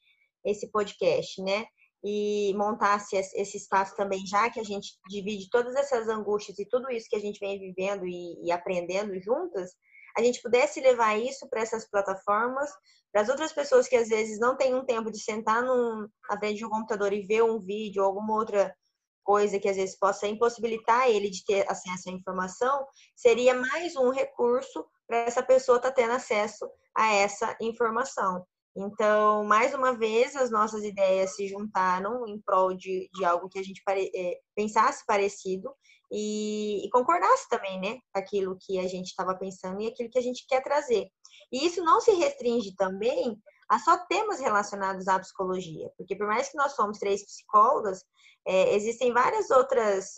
esse 0.45 0.71
podcast, 0.71 1.41
né? 1.41 1.65
E 2.03 2.53
montasse 2.55 3.15
esse 3.15 3.57
espaço 3.57 3.95
também, 3.95 4.25
já 4.25 4.49
que 4.49 4.59
a 4.59 4.63
gente 4.63 4.97
divide 5.09 5.49
todas 5.49 5.75
essas 5.75 6.07
angústias 6.07 6.57
e 6.59 6.65
tudo 6.65 6.91
isso 6.91 7.09
que 7.09 7.15
a 7.15 7.19
gente 7.19 7.39
vem 7.39 7.59
vivendo 7.59 8.05
e, 8.05 8.45
e 8.45 8.51
aprendendo 8.51 9.19
juntas, 9.19 9.71
a 10.15 10.21
gente 10.21 10.41
pudesse 10.41 10.79
levar 10.79 11.17
isso 11.19 11.47
para 11.49 11.61
essas 11.61 11.89
plataformas, 11.89 12.69
para 13.11 13.21
as 13.21 13.29
outras 13.29 13.51
pessoas 13.51 13.87
que 13.87 13.95
às 13.95 14.09
vezes 14.09 14.39
não 14.39 14.55
têm 14.55 14.75
um 14.75 14.85
tempo 14.85 15.11
de 15.11 15.19
sentar 15.19 15.63
num, 15.63 16.07
na 16.29 16.37
frente 16.37 16.57
de 16.57 16.65
um 16.65 16.69
computador 16.69 17.13
e 17.13 17.21
ver 17.21 17.43
um 17.43 17.59
vídeo 17.59 18.01
ou 18.01 18.07
alguma 18.07 18.35
outra 18.35 18.75
coisa 19.23 19.59
que 19.59 19.67
às 19.67 19.75
vezes 19.75 19.99
possa 19.99 20.25
impossibilitar 20.25 21.09
ele 21.09 21.29
de 21.29 21.43
ter 21.43 21.69
acesso 21.69 22.09
à 22.09 22.13
informação, 22.13 22.87
seria 23.15 23.53
mais 23.53 23.95
um 23.95 24.09
recurso 24.09 24.85
para 25.05 25.17
essa 25.17 25.43
pessoa 25.43 25.77
estar 25.77 25.89
tá 25.89 25.95
tendo 25.95 26.13
acesso 26.13 26.65
a 26.95 27.13
essa 27.13 27.55
informação. 27.61 28.45
Então, 28.79 29.43
mais 29.43 29.73
uma 29.73 29.97
vez, 29.97 30.35
as 30.35 30.51
nossas 30.51 30.83
ideias 30.83 31.35
se 31.35 31.47
juntaram 31.47 32.27
em 32.27 32.39
prol 32.39 32.75
de, 32.75 33.09
de 33.11 33.25
algo 33.25 33.49
que 33.49 33.57
a 33.57 33.63
gente 33.63 33.81
pare, 33.83 34.11
é, 34.15 34.39
pensasse 34.55 35.03
parecido 35.03 35.73
e, 36.11 36.85
e, 36.85 36.89
concordasse 36.91 37.49
também, 37.49 37.81
né, 37.81 37.97
aquilo 38.13 38.55
que 38.61 38.77
a 38.77 38.87
gente 38.87 39.07
estava 39.07 39.35
pensando 39.35 39.81
e 39.81 39.87
aquilo 39.87 40.11
que 40.11 40.19
a 40.19 40.21
gente 40.21 40.45
quer 40.47 40.61
trazer. 40.61 41.07
E 41.51 41.65
isso 41.65 41.83
não 41.83 41.99
se 41.99 42.11
restringe 42.11 42.75
também 42.75 43.35
a 43.67 43.79
só 43.79 43.97
temas 44.05 44.39
relacionados 44.39 45.07
à 45.07 45.17
psicologia, 45.19 45.89
porque 45.97 46.15
por 46.15 46.27
mais 46.27 46.49
que 46.49 46.57
nós 46.57 46.73
somos 46.73 46.99
três 46.99 47.25
psicólogas, 47.25 48.03
é, 48.45 48.75
existem 48.75 49.11
várias 49.11 49.49
outras 49.49 50.13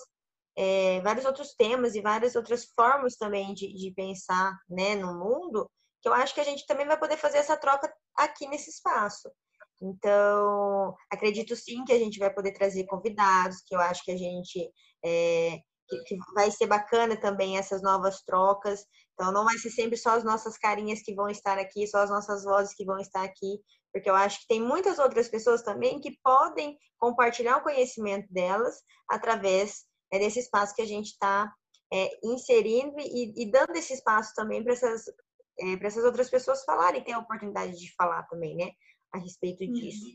é, 0.58 1.00
vários 1.02 1.24
outros 1.24 1.54
temas 1.54 1.96
e 1.96 2.02
várias 2.02 2.36
outras 2.36 2.66
formas 2.76 3.16
também 3.16 3.54
de, 3.54 3.74
de 3.74 3.94
pensar 3.94 4.54
né, 4.70 4.96
no 4.96 5.18
mundo 5.18 5.70
que 6.02 6.08
eu 6.08 6.14
acho 6.14 6.34
que 6.34 6.42
a 6.42 6.46
gente 6.46 6.66
também 6.66 6.88
vai 6.88 6.98
poder 6.98 7.18
fazer 7.18 7.40
essa 7.40 7.58
troca 7.58 7.92
aqui 8.24 8.48
nesse 8.48 8.70
espaço. 8.70 9.30
Então, 9.82 10.94
acredito 11.12 11.56
sim 11.56 11.84
que 11.86 11.94
a 11.94 12.00
gente 12.00 12.20
vai 12.20 12.34
poder 12.34 12.52
trazer 12.54 12.86
convidados, 12.86 13.62
que 13.66 13.74
eu 13.74 13.80
acho 13.80 14.04
que 14.04 14.12
a 14.12 14.18
gente 14.18 14.70
é, 15.04 15.58
que, 15.88 16.04
que, 16.04 16.18
vai 16.34 16.52
ser 16.52 16.68
bacana 16.68 17.20
também 17.20 17.58
essas 17.58 17.82
novas 17.82 18.22
trocas. 18.22 18.86
Então, 19.14 19.32
não 19.32 19.46
vai 19.46 19.58
ser 19.58 19.70
sempre 19.70 19.98
só 19.98 20.12
as 20.12 20.24
nossas 20.24 20.58
carinhas 20.58 21.02
que 21.02 21.16
vão 21.16 21.30
estar 21.30 21.58
aqui, 21.58 21.88
só 21.88 22.00
as 22.00 22.10
nossas 22.10 22.44
vozes 22.44 22.76
que 22.76 22.86
vão 22.86 23.00
estar 23.00 23.24
aqui, 23.24 23.60
porque 23.92 24.10
eu 24.10 24.16
acho 24.16 24.42
que 24.42 24.48
tem 24.48 24.62
muitas 24.62 25.00
outras 25.00 25.28
pessoas 25.28 25.64
também 25.64 26.00
que 26.00 26.18
podem 26.24 26.78
compartilhar 27.00 27.58
o 27.58 27.64
conhecimento 27.64 28.32
delas 28.32 28.82
através 29.10 29.86
é, 30.12 30.20
desse 30.20 30.40
espaço 30.40 30.76
que 30.76 30.82
a 30.82 30.88
gente 30.88 31.08
está 31.08 31.52
é, 31.92 32.20
inserindo 32.24 32.96
e, 33.00 33.34
e, 33.36 33.52
dando 33.52 33.76
esse 33.76 33.94
espaço 33.94 34.34
também 34.36 34.64
para 34.64 34.74
essas 34.74 35.06
é, 35.60 35.78
para 35.78 35.88
essas 35.88 36.04
outras 36.04 36.30
pessoas 36.30 36.64
falarem, 36.64 37.04
ter 37.04 37.14
a 37.14 37.20
oportunidade 37.20 37.78
de 37.78 37.94
falar 37.96 38.24
também, 38.24 38.56
né, 38.56 38.72
a 39.14 39.18
respeito 39.18 39.64
uhum. 39.64 39.74
disso. 39.74 40.06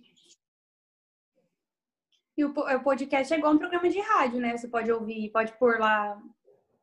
E 2.37 2.45
o 2.45 2.53
podcast 2.83 3.33
é 3.33 3.39
igual 3.39 3.55
um 3.55 3.59
programa 3.59 3.89
de 3.89 4.01
rádio, 4.01 4.41
né? 4.41 4.57
Você 4.57 4.67
pode 4.67 4.91
ouvir, 4.91 5.31
pode 5.31 5.57
pôr 5.57 5.79
lá, 5.79 6.21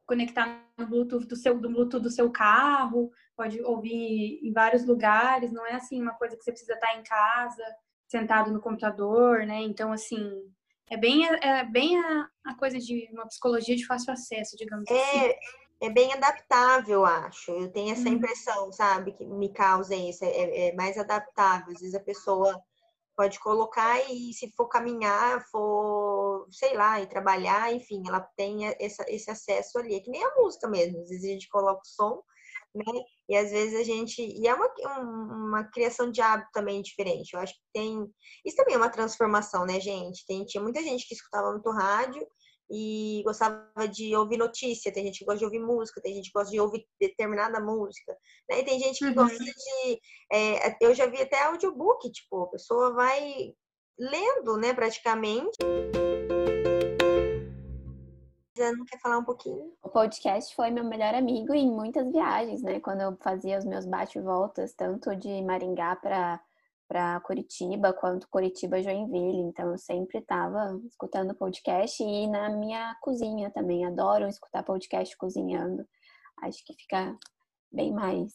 conectar 0.06 0.66
no 0.78 0.88
Bluetooth 0.88 1.28
do 1.28 1.36
seu, 1.36 1.60
do 1.60 1.70
Bluetooth 1.70 2.02
do 2.02 2.10
seu 2.10 2.32
carro, 2.32 3.12
pode 3.36 3.62
ouvir 3.62 4.40
em 4.42 4.54
vários 4.54 4.86
lugares, 4.86 5.52
não 5.52 5.66
é 5.66 5.74
assim 5.74 6.02
uma 6.02 6.14
coisa 6.14 6.38
que 6.38 6.44
você 6.44 6.52
precisa 6.52 6.74
estar 6.74 6.98
em 6.98 7.04
casa, 7.04 7.64
sentado 8.08 8.50
no 8.50 8.62
computador, 8.62 9.46
né? 9.46 9.62
Então, 9.62 9.92
assim, 9.92 10.42
é 10.90 10.96
bem, 10.96 11.26
é 11.26 11.66
bem 11.66 11.98
a, 11.98 12.30
a 12.46 12.56
coisa 12.56 12.78
de 12.78 13.10
uma 13.12 13.28
psicologia 13.28 13.76
de 13.76 13.86
fácil 13.86 14.14
acesso, 14.14 14.56
digamos 14.56 14.90
é, 14.90 14.94
assim 14.94 15.34
é 15.82 15.90
bem 15.90 16.14
adaptável, 16.14 17.04
acho. 17.04 17.52
Eu 17.52 17.72
tenho 17.72 17.92
essa 17.92 18.08
uhum. 18.08 18.16
impressão, 18.16 18.72
sabe, 18.72 19.14
que 19.14 19.26
me 19.26 19.52
causa 19.52 19.96
isso. 19.96 20.24
É, 20.24 20.68
é, 20.68 20.76
mais 20.76 20.98
adaptável. 20.98 21.74
Às 21.74 21.80
vezes 21.80 21.96
a 21.96 22.00
pessoa 22.00 22.62
pode 23.18 23.40
colocar 23.40 24.00
e 24.10 24.32
se 24.34 24.52
for 24.56 24.68
caminhar, 24.68 25.44
for, 25.52 26.48
sei 26.52 26.76
lá, 26.76 27.02
e 27.02 27.08
trabalhar, 27.08 27.74
enfim, 27.74 28.04
ela 28.08 28.22
tem 28.38 28.68
essa, 28.80 29.04
esse 29.10 29.30
acesso 29.30 29.80
ali. 29.80 29.96
É 29.96 30.00
que 30.00 30.12
nem 30.12 30.24
a 30.24 30.36
música 30.36 30.68
mesmo. 30.68 31.02
Às 31.02 31.10
vezes 31.10 31.26
a 31.26 31.34
gente 31.34 31.50
coloca 31.50 31.82
o 31.82 31.88
som, 31.88 32.22
né? 32.76 33.04
E 33.28 33.36
às 33.36 33.50
vezes 33.50 33.80
a 33.80 33.84
gente. 33.84 34.22
E 34.22 34.48
é 34.48 34.54
uma, 34.54 34.70
uma 35.00 35.64
criação 35.64 36.12
de 36.12 36.22
hábito 36.22 36.52
também 36.54 36.82
diferente. 36.82 37.34
Eu 37.34 37.40
acho 37.40 37.54
que 37.56 37.62
tem. 37.74 38.08
Isso 38.46 38.56
também 38.56 38.76
é 38.76 38.78
uma 38.78 38.90
transformação, 38.90 39.66
né, 39.66 39.80
gente? 39.80 40.26
Tem, 40.28 40.46
tinha 40.46 40.62
muita 40.62 40.82
gente 40.84 41.08
que 41.08 41.16
escutava 41.16 41.52
muito 41.52 41.72
rádio 41.72 42.26
e 42.72 43.22
gostava 43.24 43.88
de 43.92 44.16
ouvir 44.16 44.38
notícia, 44.38 44.92
tem 44.94 45.06
gente 45.06 45.20
que 45.20 45.26
gosta 45.26 45.40
de 45.40 45.46
ouvir 45.46 45.60
música, 45.60 46.02
tem 46.02 46.14
gente 46.14 46.32
que 46.32 46.40
gosta 46.40 46.50
de 46.50 46.60
ouvir 46.60 46.88
determinada 47.00 47.60
música, 47.60 48.18
né? 48.50 48.62
E 48.62 48.64
tem 48.64 48.80
gente 48.80 49.00
que 49.00 49.06
uhum. 49.06 49.14
gosta 49.14 49.38
de. 49.38 50.00
É, 50.32 50.78
eu 50.80 50.96
já 50.96 51.06
vi 51.08 51.22
até 51.22 51.44
audiobook, 51.44 52.10
tipo, 52.12 52.44
a 52.44 52.50
pessoa 52.50 52.94
vai 52.94 53.54
lendo, 54.00 54.58
né, 54.58 54.74
praticamente. 54.74 55.58
Isa, 58.58 58.72
não 58.74 58.86
quer 58.86 59.00
falar 59.00 59.18
um 59.18 59.24
pouquinho? 59.24 59.74
O 59.84 59.90
podcast 59.90 60.56
foi 60.56 60.72
meu 60.72 60.84
melhor 60.84 61.14
amigo 61.16 61.54
em 61.54 61.70
muitas 61.70 62.10
viagens, 62.12 62.62
né? 62.62 62.80
Quando 62.80 63.02
eu 63.02 63.18
fazia 63.22 63.58
os 63.58 63.66
meus 63.66 63.86
bate-voltas, 63.86 64.74
tanto 64.74 65.16
de 65.16 65.42
Maringá 65.42 65.96
para 65.96 66.42
para 66.92 67.22
Curitiba, 67.22 67.94
quanto 67.94 68.28
Curitiba 68.28 68.84
Joinville. 68.84 69.40
Então 69.44 69.72
eu 69.72 69.78
sempre 69.78 70.18
estava 70.18 70.78
escutando 70.86 71.34
podcast 71.34 72.04
e 72.04 72.28
na 72.28 72.50
minha 72.50 72.94
cozinha 73.00 73.50
também. 73.50 73.86
Adoro 73.86 74.28
escutar 74.28 74.62
podcast 74.62 75.16
cozinhando. 75.16 75.88
Acho 76.42 76.62
que 76.66 76.74
fica 76.74 77.18
bem 77.72 77.94
mais 77.94 78.34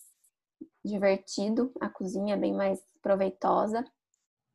divertido 0.82 1.70
a 1.82 1.90
cozinha, 1.90 2.34
bem 2.34 2.54
mais 2.54 2.82
proveitosa. 3.02 3.84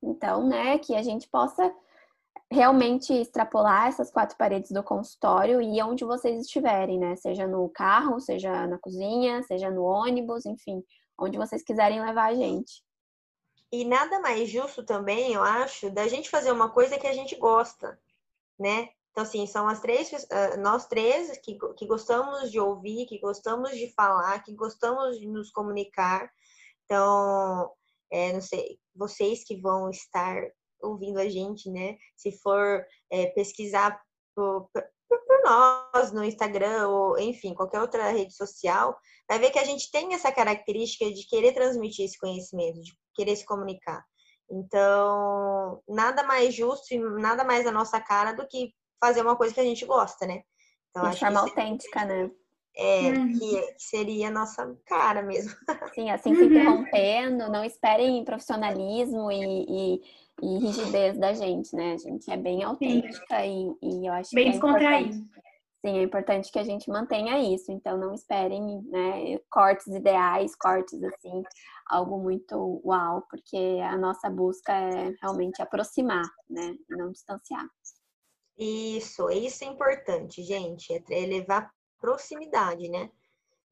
Então, 0.01 0.48
né, 0.48 0.79
que 0.79 0.96
a 0.96 1.03
gente 1.03 1.29
possa 1.29 1.72
realmente 2.51 3.13
extrapolar 3.13 3.88
essas 3.88 4.10
quatro 4.10 4.36
paredes 4.36 4.72
do 4.72 4.81
consultório 4.81 5.62
e 5.62 5.79
onde 5.84 6.03
vocês 6.03 6.41
estiverem, 6.41 6.98
né? 6.98 7.15
Seja 7.17 7.46
no 7.46 7.70
carro, 7.70 8.20
seja 8.20 8.65
na 8.65 8.79
cozinha, 8.79 9.43
seja 9.43 9.70
no 9.70 9.84
ônibus, 9.84 10.43
enfim, 10.48 10.84
onde 11.20 11.38
vocês 11.38 11.62
quiserem 11.62 12.01
levar 12.01 12.31
a 12.31 12.34
gente. 12.34 12.81
E 13.72 13.86
nada 13.86 14.20
mais 14.20 14.50
justo 14.50 14.84
também, 14.84 15.34
eu 15.34 15.42
acho, 15.42 15.90
da 15.90 16.08
gente 16.08 16.30
fazer 16.30 16.51
uma 16.51 16.70
coisa 16.70 17.00
que 17.00 17.08
a 17.08 17.13
gente 17.13 17.36
gosta, 17.38 18.00
né? 18.60 18.90
Então, 19.12 19.24
assim, 19.24 19.46
são 19.46 19.68
as 19.68 19.80
três, 19.82 20.12
ah, 20.30 20.58
nós 20.58 20.88
três 20.88 21.38
que, 21.38 21.58
que 21.78 21.86
gostamos 21.86 22.51
de 22.51 22.60
ouvir, 22.60 23.06
que 23.06 23.20
gostamos 23.20 23.72
de 23.72 23.94
falar, 23.94 24.44
que 24.44 24.54
gostamos 24.54 25.20
de 25.20 25.28
nos 25.28 25.51
comunicar. 25.51 26.30
Então, 26.86 27.72
é, 28.12 28.34
não 28.34 28.42
sei, 28.42 28.80
vocês 28.96 29.44
que 29.44 29.56
vão 29.56 29.90
estar 29.90 30.42
ouvindo 30.82 31.20
a 31.20 31.30
gente, 31.30 31.70
né? 31.70 31.98
Se 32.16 32.32
for 32.32 32.86
é, 33.10 33.28
pesquisar 33.28 34.01
por, 34.36 34.70
por, 35.12 35.20
por, 35.25 35.44
nós 35.44 36.12
no 36.13 36.24
Instagram 36.24 36.88
ou, 36.88 37.20
enfim, 37.20 37.53
qualquer 37.53 37.82
outra 37.82 38.10
rede 38.10 38.34
social, 38.34 38.98
vai 39.27 39.38
ver 39.38 39.51
que 39.51 39.60
a 39.60 39.65
gente 39.65 39.91
tem 39.91 40.13
essa 40.13 40.32
característica 40.32 41.12
de 41.12 41.27
querer 41.27 41.53
transmitir 41.53 42.06
esse 42.06 42.18
conhecimento, 42.18 42.82
de 42.82 42.94
querer 43.13 43.36
se 43.36 43.46
comunicar. 43.46 44.03
Então, 44.50 45.82
nada 45.88 46.24
mais 46.24 46.53
justo 46.53 46.94
e 46.94 47.00
nada 47.00 47.44
mais 47.44 47.68
a 47.68 47.72
nossa 47.72 48.00
cara 48.00 48.32
do 48.32 48.48
que 48.48 48.74
fazer 49.00 49.22
uma 49.22 49.36
coisa 49.36 49.53
que 49.53 49.60
a 49.60 49.65
gente 49.65 49.86
gosta, 49.86 50.25
né? 50.25 50.41
Então, 50.89 51.10
de 51.10 51.20
forma 51.20 51.39
autêntica, 51.41 52.06
né? 52.06 52.30
É, 52.75 53.12
uhum. 53.12 53.34
que 53.38 53.75
seria 53.78 54.30
a 54.30 54.32
nossa 54.32 54.78
cara 54.86 55.22
mesmo. 55.22 55.54
Sim, 55.94 56.10
assim 56.10 56.34
se 56.34 56.46
interrompendo, 56.46 57.50
não 57.50 57.66
esperem 57.66 58.24
profissionalismo 58.24 59.30
e, 59.30 59.66
e, 59.68 60.01
e, 60.42 60.60
rigidez 60.60 61.18
da 61.18 61.34
gente, 61.34 61.75
né? 61.75 61.94
A 61.94 61.98
gente 61.98 62.32
é 62.32 62.38
bem 62.38 62.63
autêntica 62.63 63.46
e, 63.46 63.75
e, 63.82 64.08
eu 64.08 64.13
acho 64.13 64.34
bem 64.34 64.46
que 64.46 64.50
é 64.50 64.51
descontraído. 64.54 65.13
Sim, 65.84 65.98
é 65.98 66.04
importante 66.04 66.51
que 66.51 66.60
a 66.60 66.63
gente 66.63 66.90
mantenha 66.90 67.40
isso. 67.40 67.72
Então, 67.72 67.98
não 67.98 68.13
esperem 68.13 68.82
né, 68.84 69.40
cortes 69.50 69.88
ideais, 69.88 70.56
cortes 70.56 71.04
assim, 71.04 71.44
algo 71.88 72.20
muito 72.20 72.82
uau, 72.86 73.24
porque 73.30 73.80
a 73.84 73.98
nossa 73.98 74.30
busca 74.30 74.72
é 74.72 75.13
realmente 75.22 75.62
aproximar, 75.62 76.25
né, 76.50 76.75
e 76.90 76.96
não 76.96 77.12
distanciar. 77.12 77.68
Isso, 78.58 79.30
isso 79.32 79.63
é 79.63 79.68
importante, 79.68 80.44
gente, 80.44 80.94
é 80.94 81.24
elevar 81.24 81.72
proximidade, 82.01 82.89
né? 82.89 83.10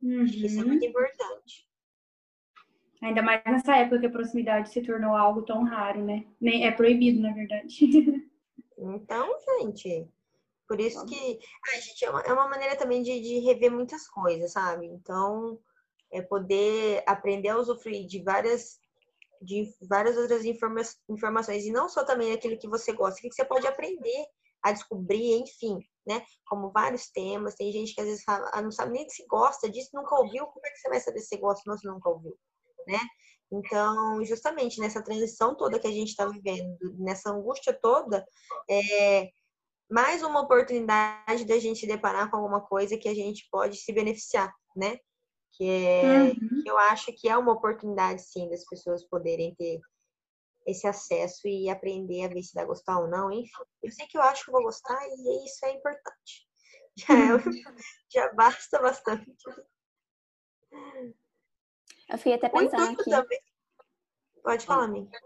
Uhum. 0.01 0.24
Isso 0.24 0.62
é 0.62 0.63
muito 0.63 0.83
uhum. 0.83 0.89
importante. 0.89 1.67
Ainda 3.01 3.21
mais 3.21 3.41
nessa 3.45 3.77
época 3.77 4.00
que 4.00 4.05
a 4.05 4.12
proximidade 4.12 4.69
se 4.69 4.81
tornou 4.81 5.15
algo 5.15 5.41
tão 5.41 5.63
raro, 5.63 6.03
né? 6.03 6.25
Nem 6.39 6.65
é 6.67 6.71
proibido, 6.71 7.21
na 7.21 7.33
verdade. 7.33 7.79
então, 8.77 9.36
gente, 9.59 10.07
por 10.67 10.79
isso 10.79 11.05
que 11.05 11.39
a 11.74 11.79
gente 11.79 12.05
é 12.05 12.09
uma, 12.09 12.21
é 12.21 12.33
uma 12.33 12.48
maneira 12.50 12.75
também 12.75 13.01
de, 13.01 13.19
de 13.21 13.39
rever 13.39 13.71
muitas 13.71 14.07
coisas, 14.07 14.51
sabe? 14.51 14.86
Então, 14.86 15.58
é 16.12 16.21
poder 16.21 17.04
aprender 17.08 17.49
a 17.49 17.58
usufruir 17.58 18.06
de 18.06 18.21
várias 18.21 18.80
de 19.41 19.73
várias 19.82 20.17
outras 20.17 20.43
informa 20.43 20.82
informações 21.08 21.65
e 21.65 21.71
não 21.71 21.88
só 21.88 22.04
também 22.04 22.34
aquilo 22.34 22.60
que 22.60 22.67
você 22.67 22.91
gosta, 22.91 23.21
que 23.21 23.32
você 23.32 23.45
pode 23.45 23.65
aprender 23.65 24.25
a 24.62 24.73
descobrir, 24.73 25.39
enfim, 25.39 25.80
né? 26.10 26.24
Como 26.48 26.72
vários 26.72 27.12
temas. 27.12 27.54
Tem 27.54 27.72
gente 27.72 27.93
que 27.93 28.02
às 28.02 28.08
vezes 28.08 28.24
fala, 28.24 28.50
ah, 28.52 28.62
não 28.62 28.72
sabe 28.72 28.93
nem 28.93 29.08
se 29.08 29.26
gosta 29.28 29.69
disso, 29.69 29.91
nunca 29.93 30.15
ouviu. 30.15 30.48
Como 30.48 30.65
é 30.65 30.72
que 30.72 30.78
você 30.80 30.89
vai 30.89 31.00
saber 31.00 31.19
se 31.19 31.38
gosta 31.38 31.72
ou 31.72 31.78
se 31.78 31.88
nunca 31.88 32.10
ouviu, 32.10 32.36
né? 32.88 33.00
Então, 33.52 34.24
justamente 34.26 34.80
nessa 34.80 35.04
transição 35.04 35.56
toda 35.56 35.80
que 35.80 35.88
a 35.88 35.91
gente 35.91 36.10
está 36.10 36.26
vivendo, 36.26 36.78
nessa 36.98 37.32
angústia 37.32 37.78
toda, 37.80 38.26
é 38.69 39.30
mais 39.89 40.24
uma 40.24 40.41
oportunidade 40.41 41.45
da 41.45 41.58
gente 41.60 41.80
se 41.80 41.88
deparar 41.88 42.30
com 42.30 42.38
alguma 42.38 42.62
coisa 42.62 42.98
que 42.98 43.08
a 43.08 43.13
gente 43.13 43.48
pode 43.52 43.78
se 43.78 43.91
beneficiar, 43.91 44.52
né? 44.76 44.98
Que 45.54 45.67
é, 45.67 46.24
uhum. 46.24 46.63
eu 46.65 46.78
acho 46.78 47.12
que 47.15 47.28
é 47.28 47.38
uma 47.38 47.54
oportunidade, 47.54 48.22
sim, 48.22 48.50
das 48.50 48.63
pessoas 48.65 49.08
poderem 49.08 49.54
ter 49.56 49.80
esse 50.69 50.88
acesso 50.88 51.47
e 51.47 51.69
aprender 51.69 52.25
a 52.25 52.27
ver 52.27 52.43
se 52.43 52.53
vai 52.53 52.65
gostar 52.65 52.99
ou 52.99 53.08
não, 53.08 53.32
enfim. 53.32 53.51
Eu 53.84 53.91
sei 53.91 54.08
que 54.08 54.17
eu 54.17 54.21
acho 54.21 54.45
que 54.45 54.51
vou 54.51 54.63
gostar 54.63 54.99
e 55.08 55.45
isso 55.45 55.65
é 55.65 55.73
importante. 55.73 56.47
Já, 57.08 57.13
é, 57.13 57.39
já 58.10 58.34
basta 58.34 58.82
bastante. 58.82 59.32
Eu 62.10 62.17
fiquei 62.17 62.34
até 62.34 62.49
pensando 62.49 62.99
aqui. 62.99 63.10
Também... 63.10 63.39
Pode 64.43 64.65
falar, 64.65 64.84
amiga. 64.84 65.17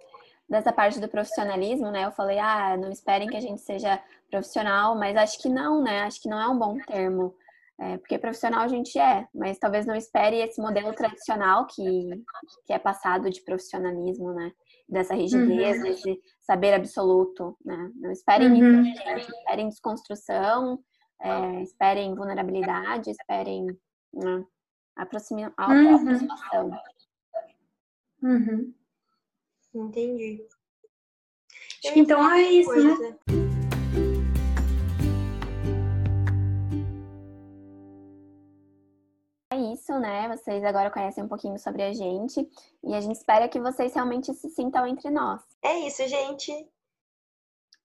Dessa 0.48 0.72
parte 0.72 1.00
do 1.00 1.08
profissionalismo, 1.08 1.90
né? 1.90 2.06
Eu 2.06 2.12
falei, 2.12 2.38
ah, 2.38 2.78
não 2.78 2.92
esperem 2.92 3.28
que 3.28 3.38
a 3.38 3.42
gente 3.42 3.60
seja 3.62 4.00
profissional, 4.30 4.96
mas 4.96 5.18
acho 5.18 5.42
que 5.42 5.50
não, 5.50 5.82
né? 5.82 6.04
Acho 6.04 6.22
que 6.22 6.30
não 6.30 6.40
é 6.40 6.48
um 6.48 6.60
bom 6.60 6.78
termo. 6.86 7.36
É, 7.80 7.98
porque 7.98 8.20
profissional 8.20 8.62
a 8.62 8.68
gente 8.68 9.00
é, 9.00 9.28
mas 9.34 9.58
talvez 9.58 9.86
não 9.86 9.96
espere 9.96 10.38
esse 10.38 10.62
modelo 10.62 10.94
tradicional 10.94 11.66
que, 11.66 12.24
que 12.66 12.74
é 12.74 12.78
passado 12.78 13.30
de 13.32 13.42
profissionalismo, 13.42 14.32
né? 14.32 14.52
Dessa 14.88 15.14
rigidez, 15.14 15.78
uhum. 15.78 15.84
desse 15.84 16.22
saber 16.42 16.74
absoluto, 16.74 17.58
né? 17.64 17.92
Não 17.96 18.12
esperem 18.12 18.52
uhum. 18.52 18.82
isso, 18.84 19.32
esperem 19.32 19.70
desconstrução, 19.70 20.80
é, 21.22 21.62
esperem 21.62 22.16
vulnerabilidade, 22.16 23.12
esperem 23.12 23.68
né? 24.14 24.46
Aproxima, 24.96 25.54
uhum. 25.60 25.96
aproximação. 25.96 26.72
Uhum. 28.22 28.74
Entendi. 29.74 30.46
Então 31.96 32.32
é 32.32 32.42
isso, 32.42 32.70
coisa. 32.70 33.10
né? 33.10 33.43
Isso, 39.84 40.00
né? 40.00 40.30
Vocês 40.30 40.64
agora 40.64 40.90
conhecem 40.90 41.24
um 41.24 41.28
pouquinho 41.28 41.60
sobre 41.60 41.84
a 41.84 41.94
gente 41.94 42.50
e 42.84 42.96
a 42.96 43.02
gente 43.02 43.18
espera 43.18 43.50
que 43.50 43.60
vocês 43.60 43.94
realmente 43.94 44.34
se 44.34 44.50
sintam 44.50 44.88
entre 44.88 45.10
nós. 45.10 45.42
É 45.62 45.80
isso, 45.80 46.08
gente. 46.08 46.52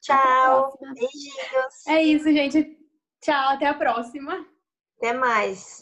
Tchau. 0.00 0.78
Beijinhos. 0.80 1.86
É 1.88 2.02
isso, 2.02 2.32
gente. 2.32 2.78
Tchau, 3.20 3.50
até 3.50 3.66
a 3.66 3.74
próxima. 3.74 4.46
Até 4.96 5.12
mais. 5.12 5.76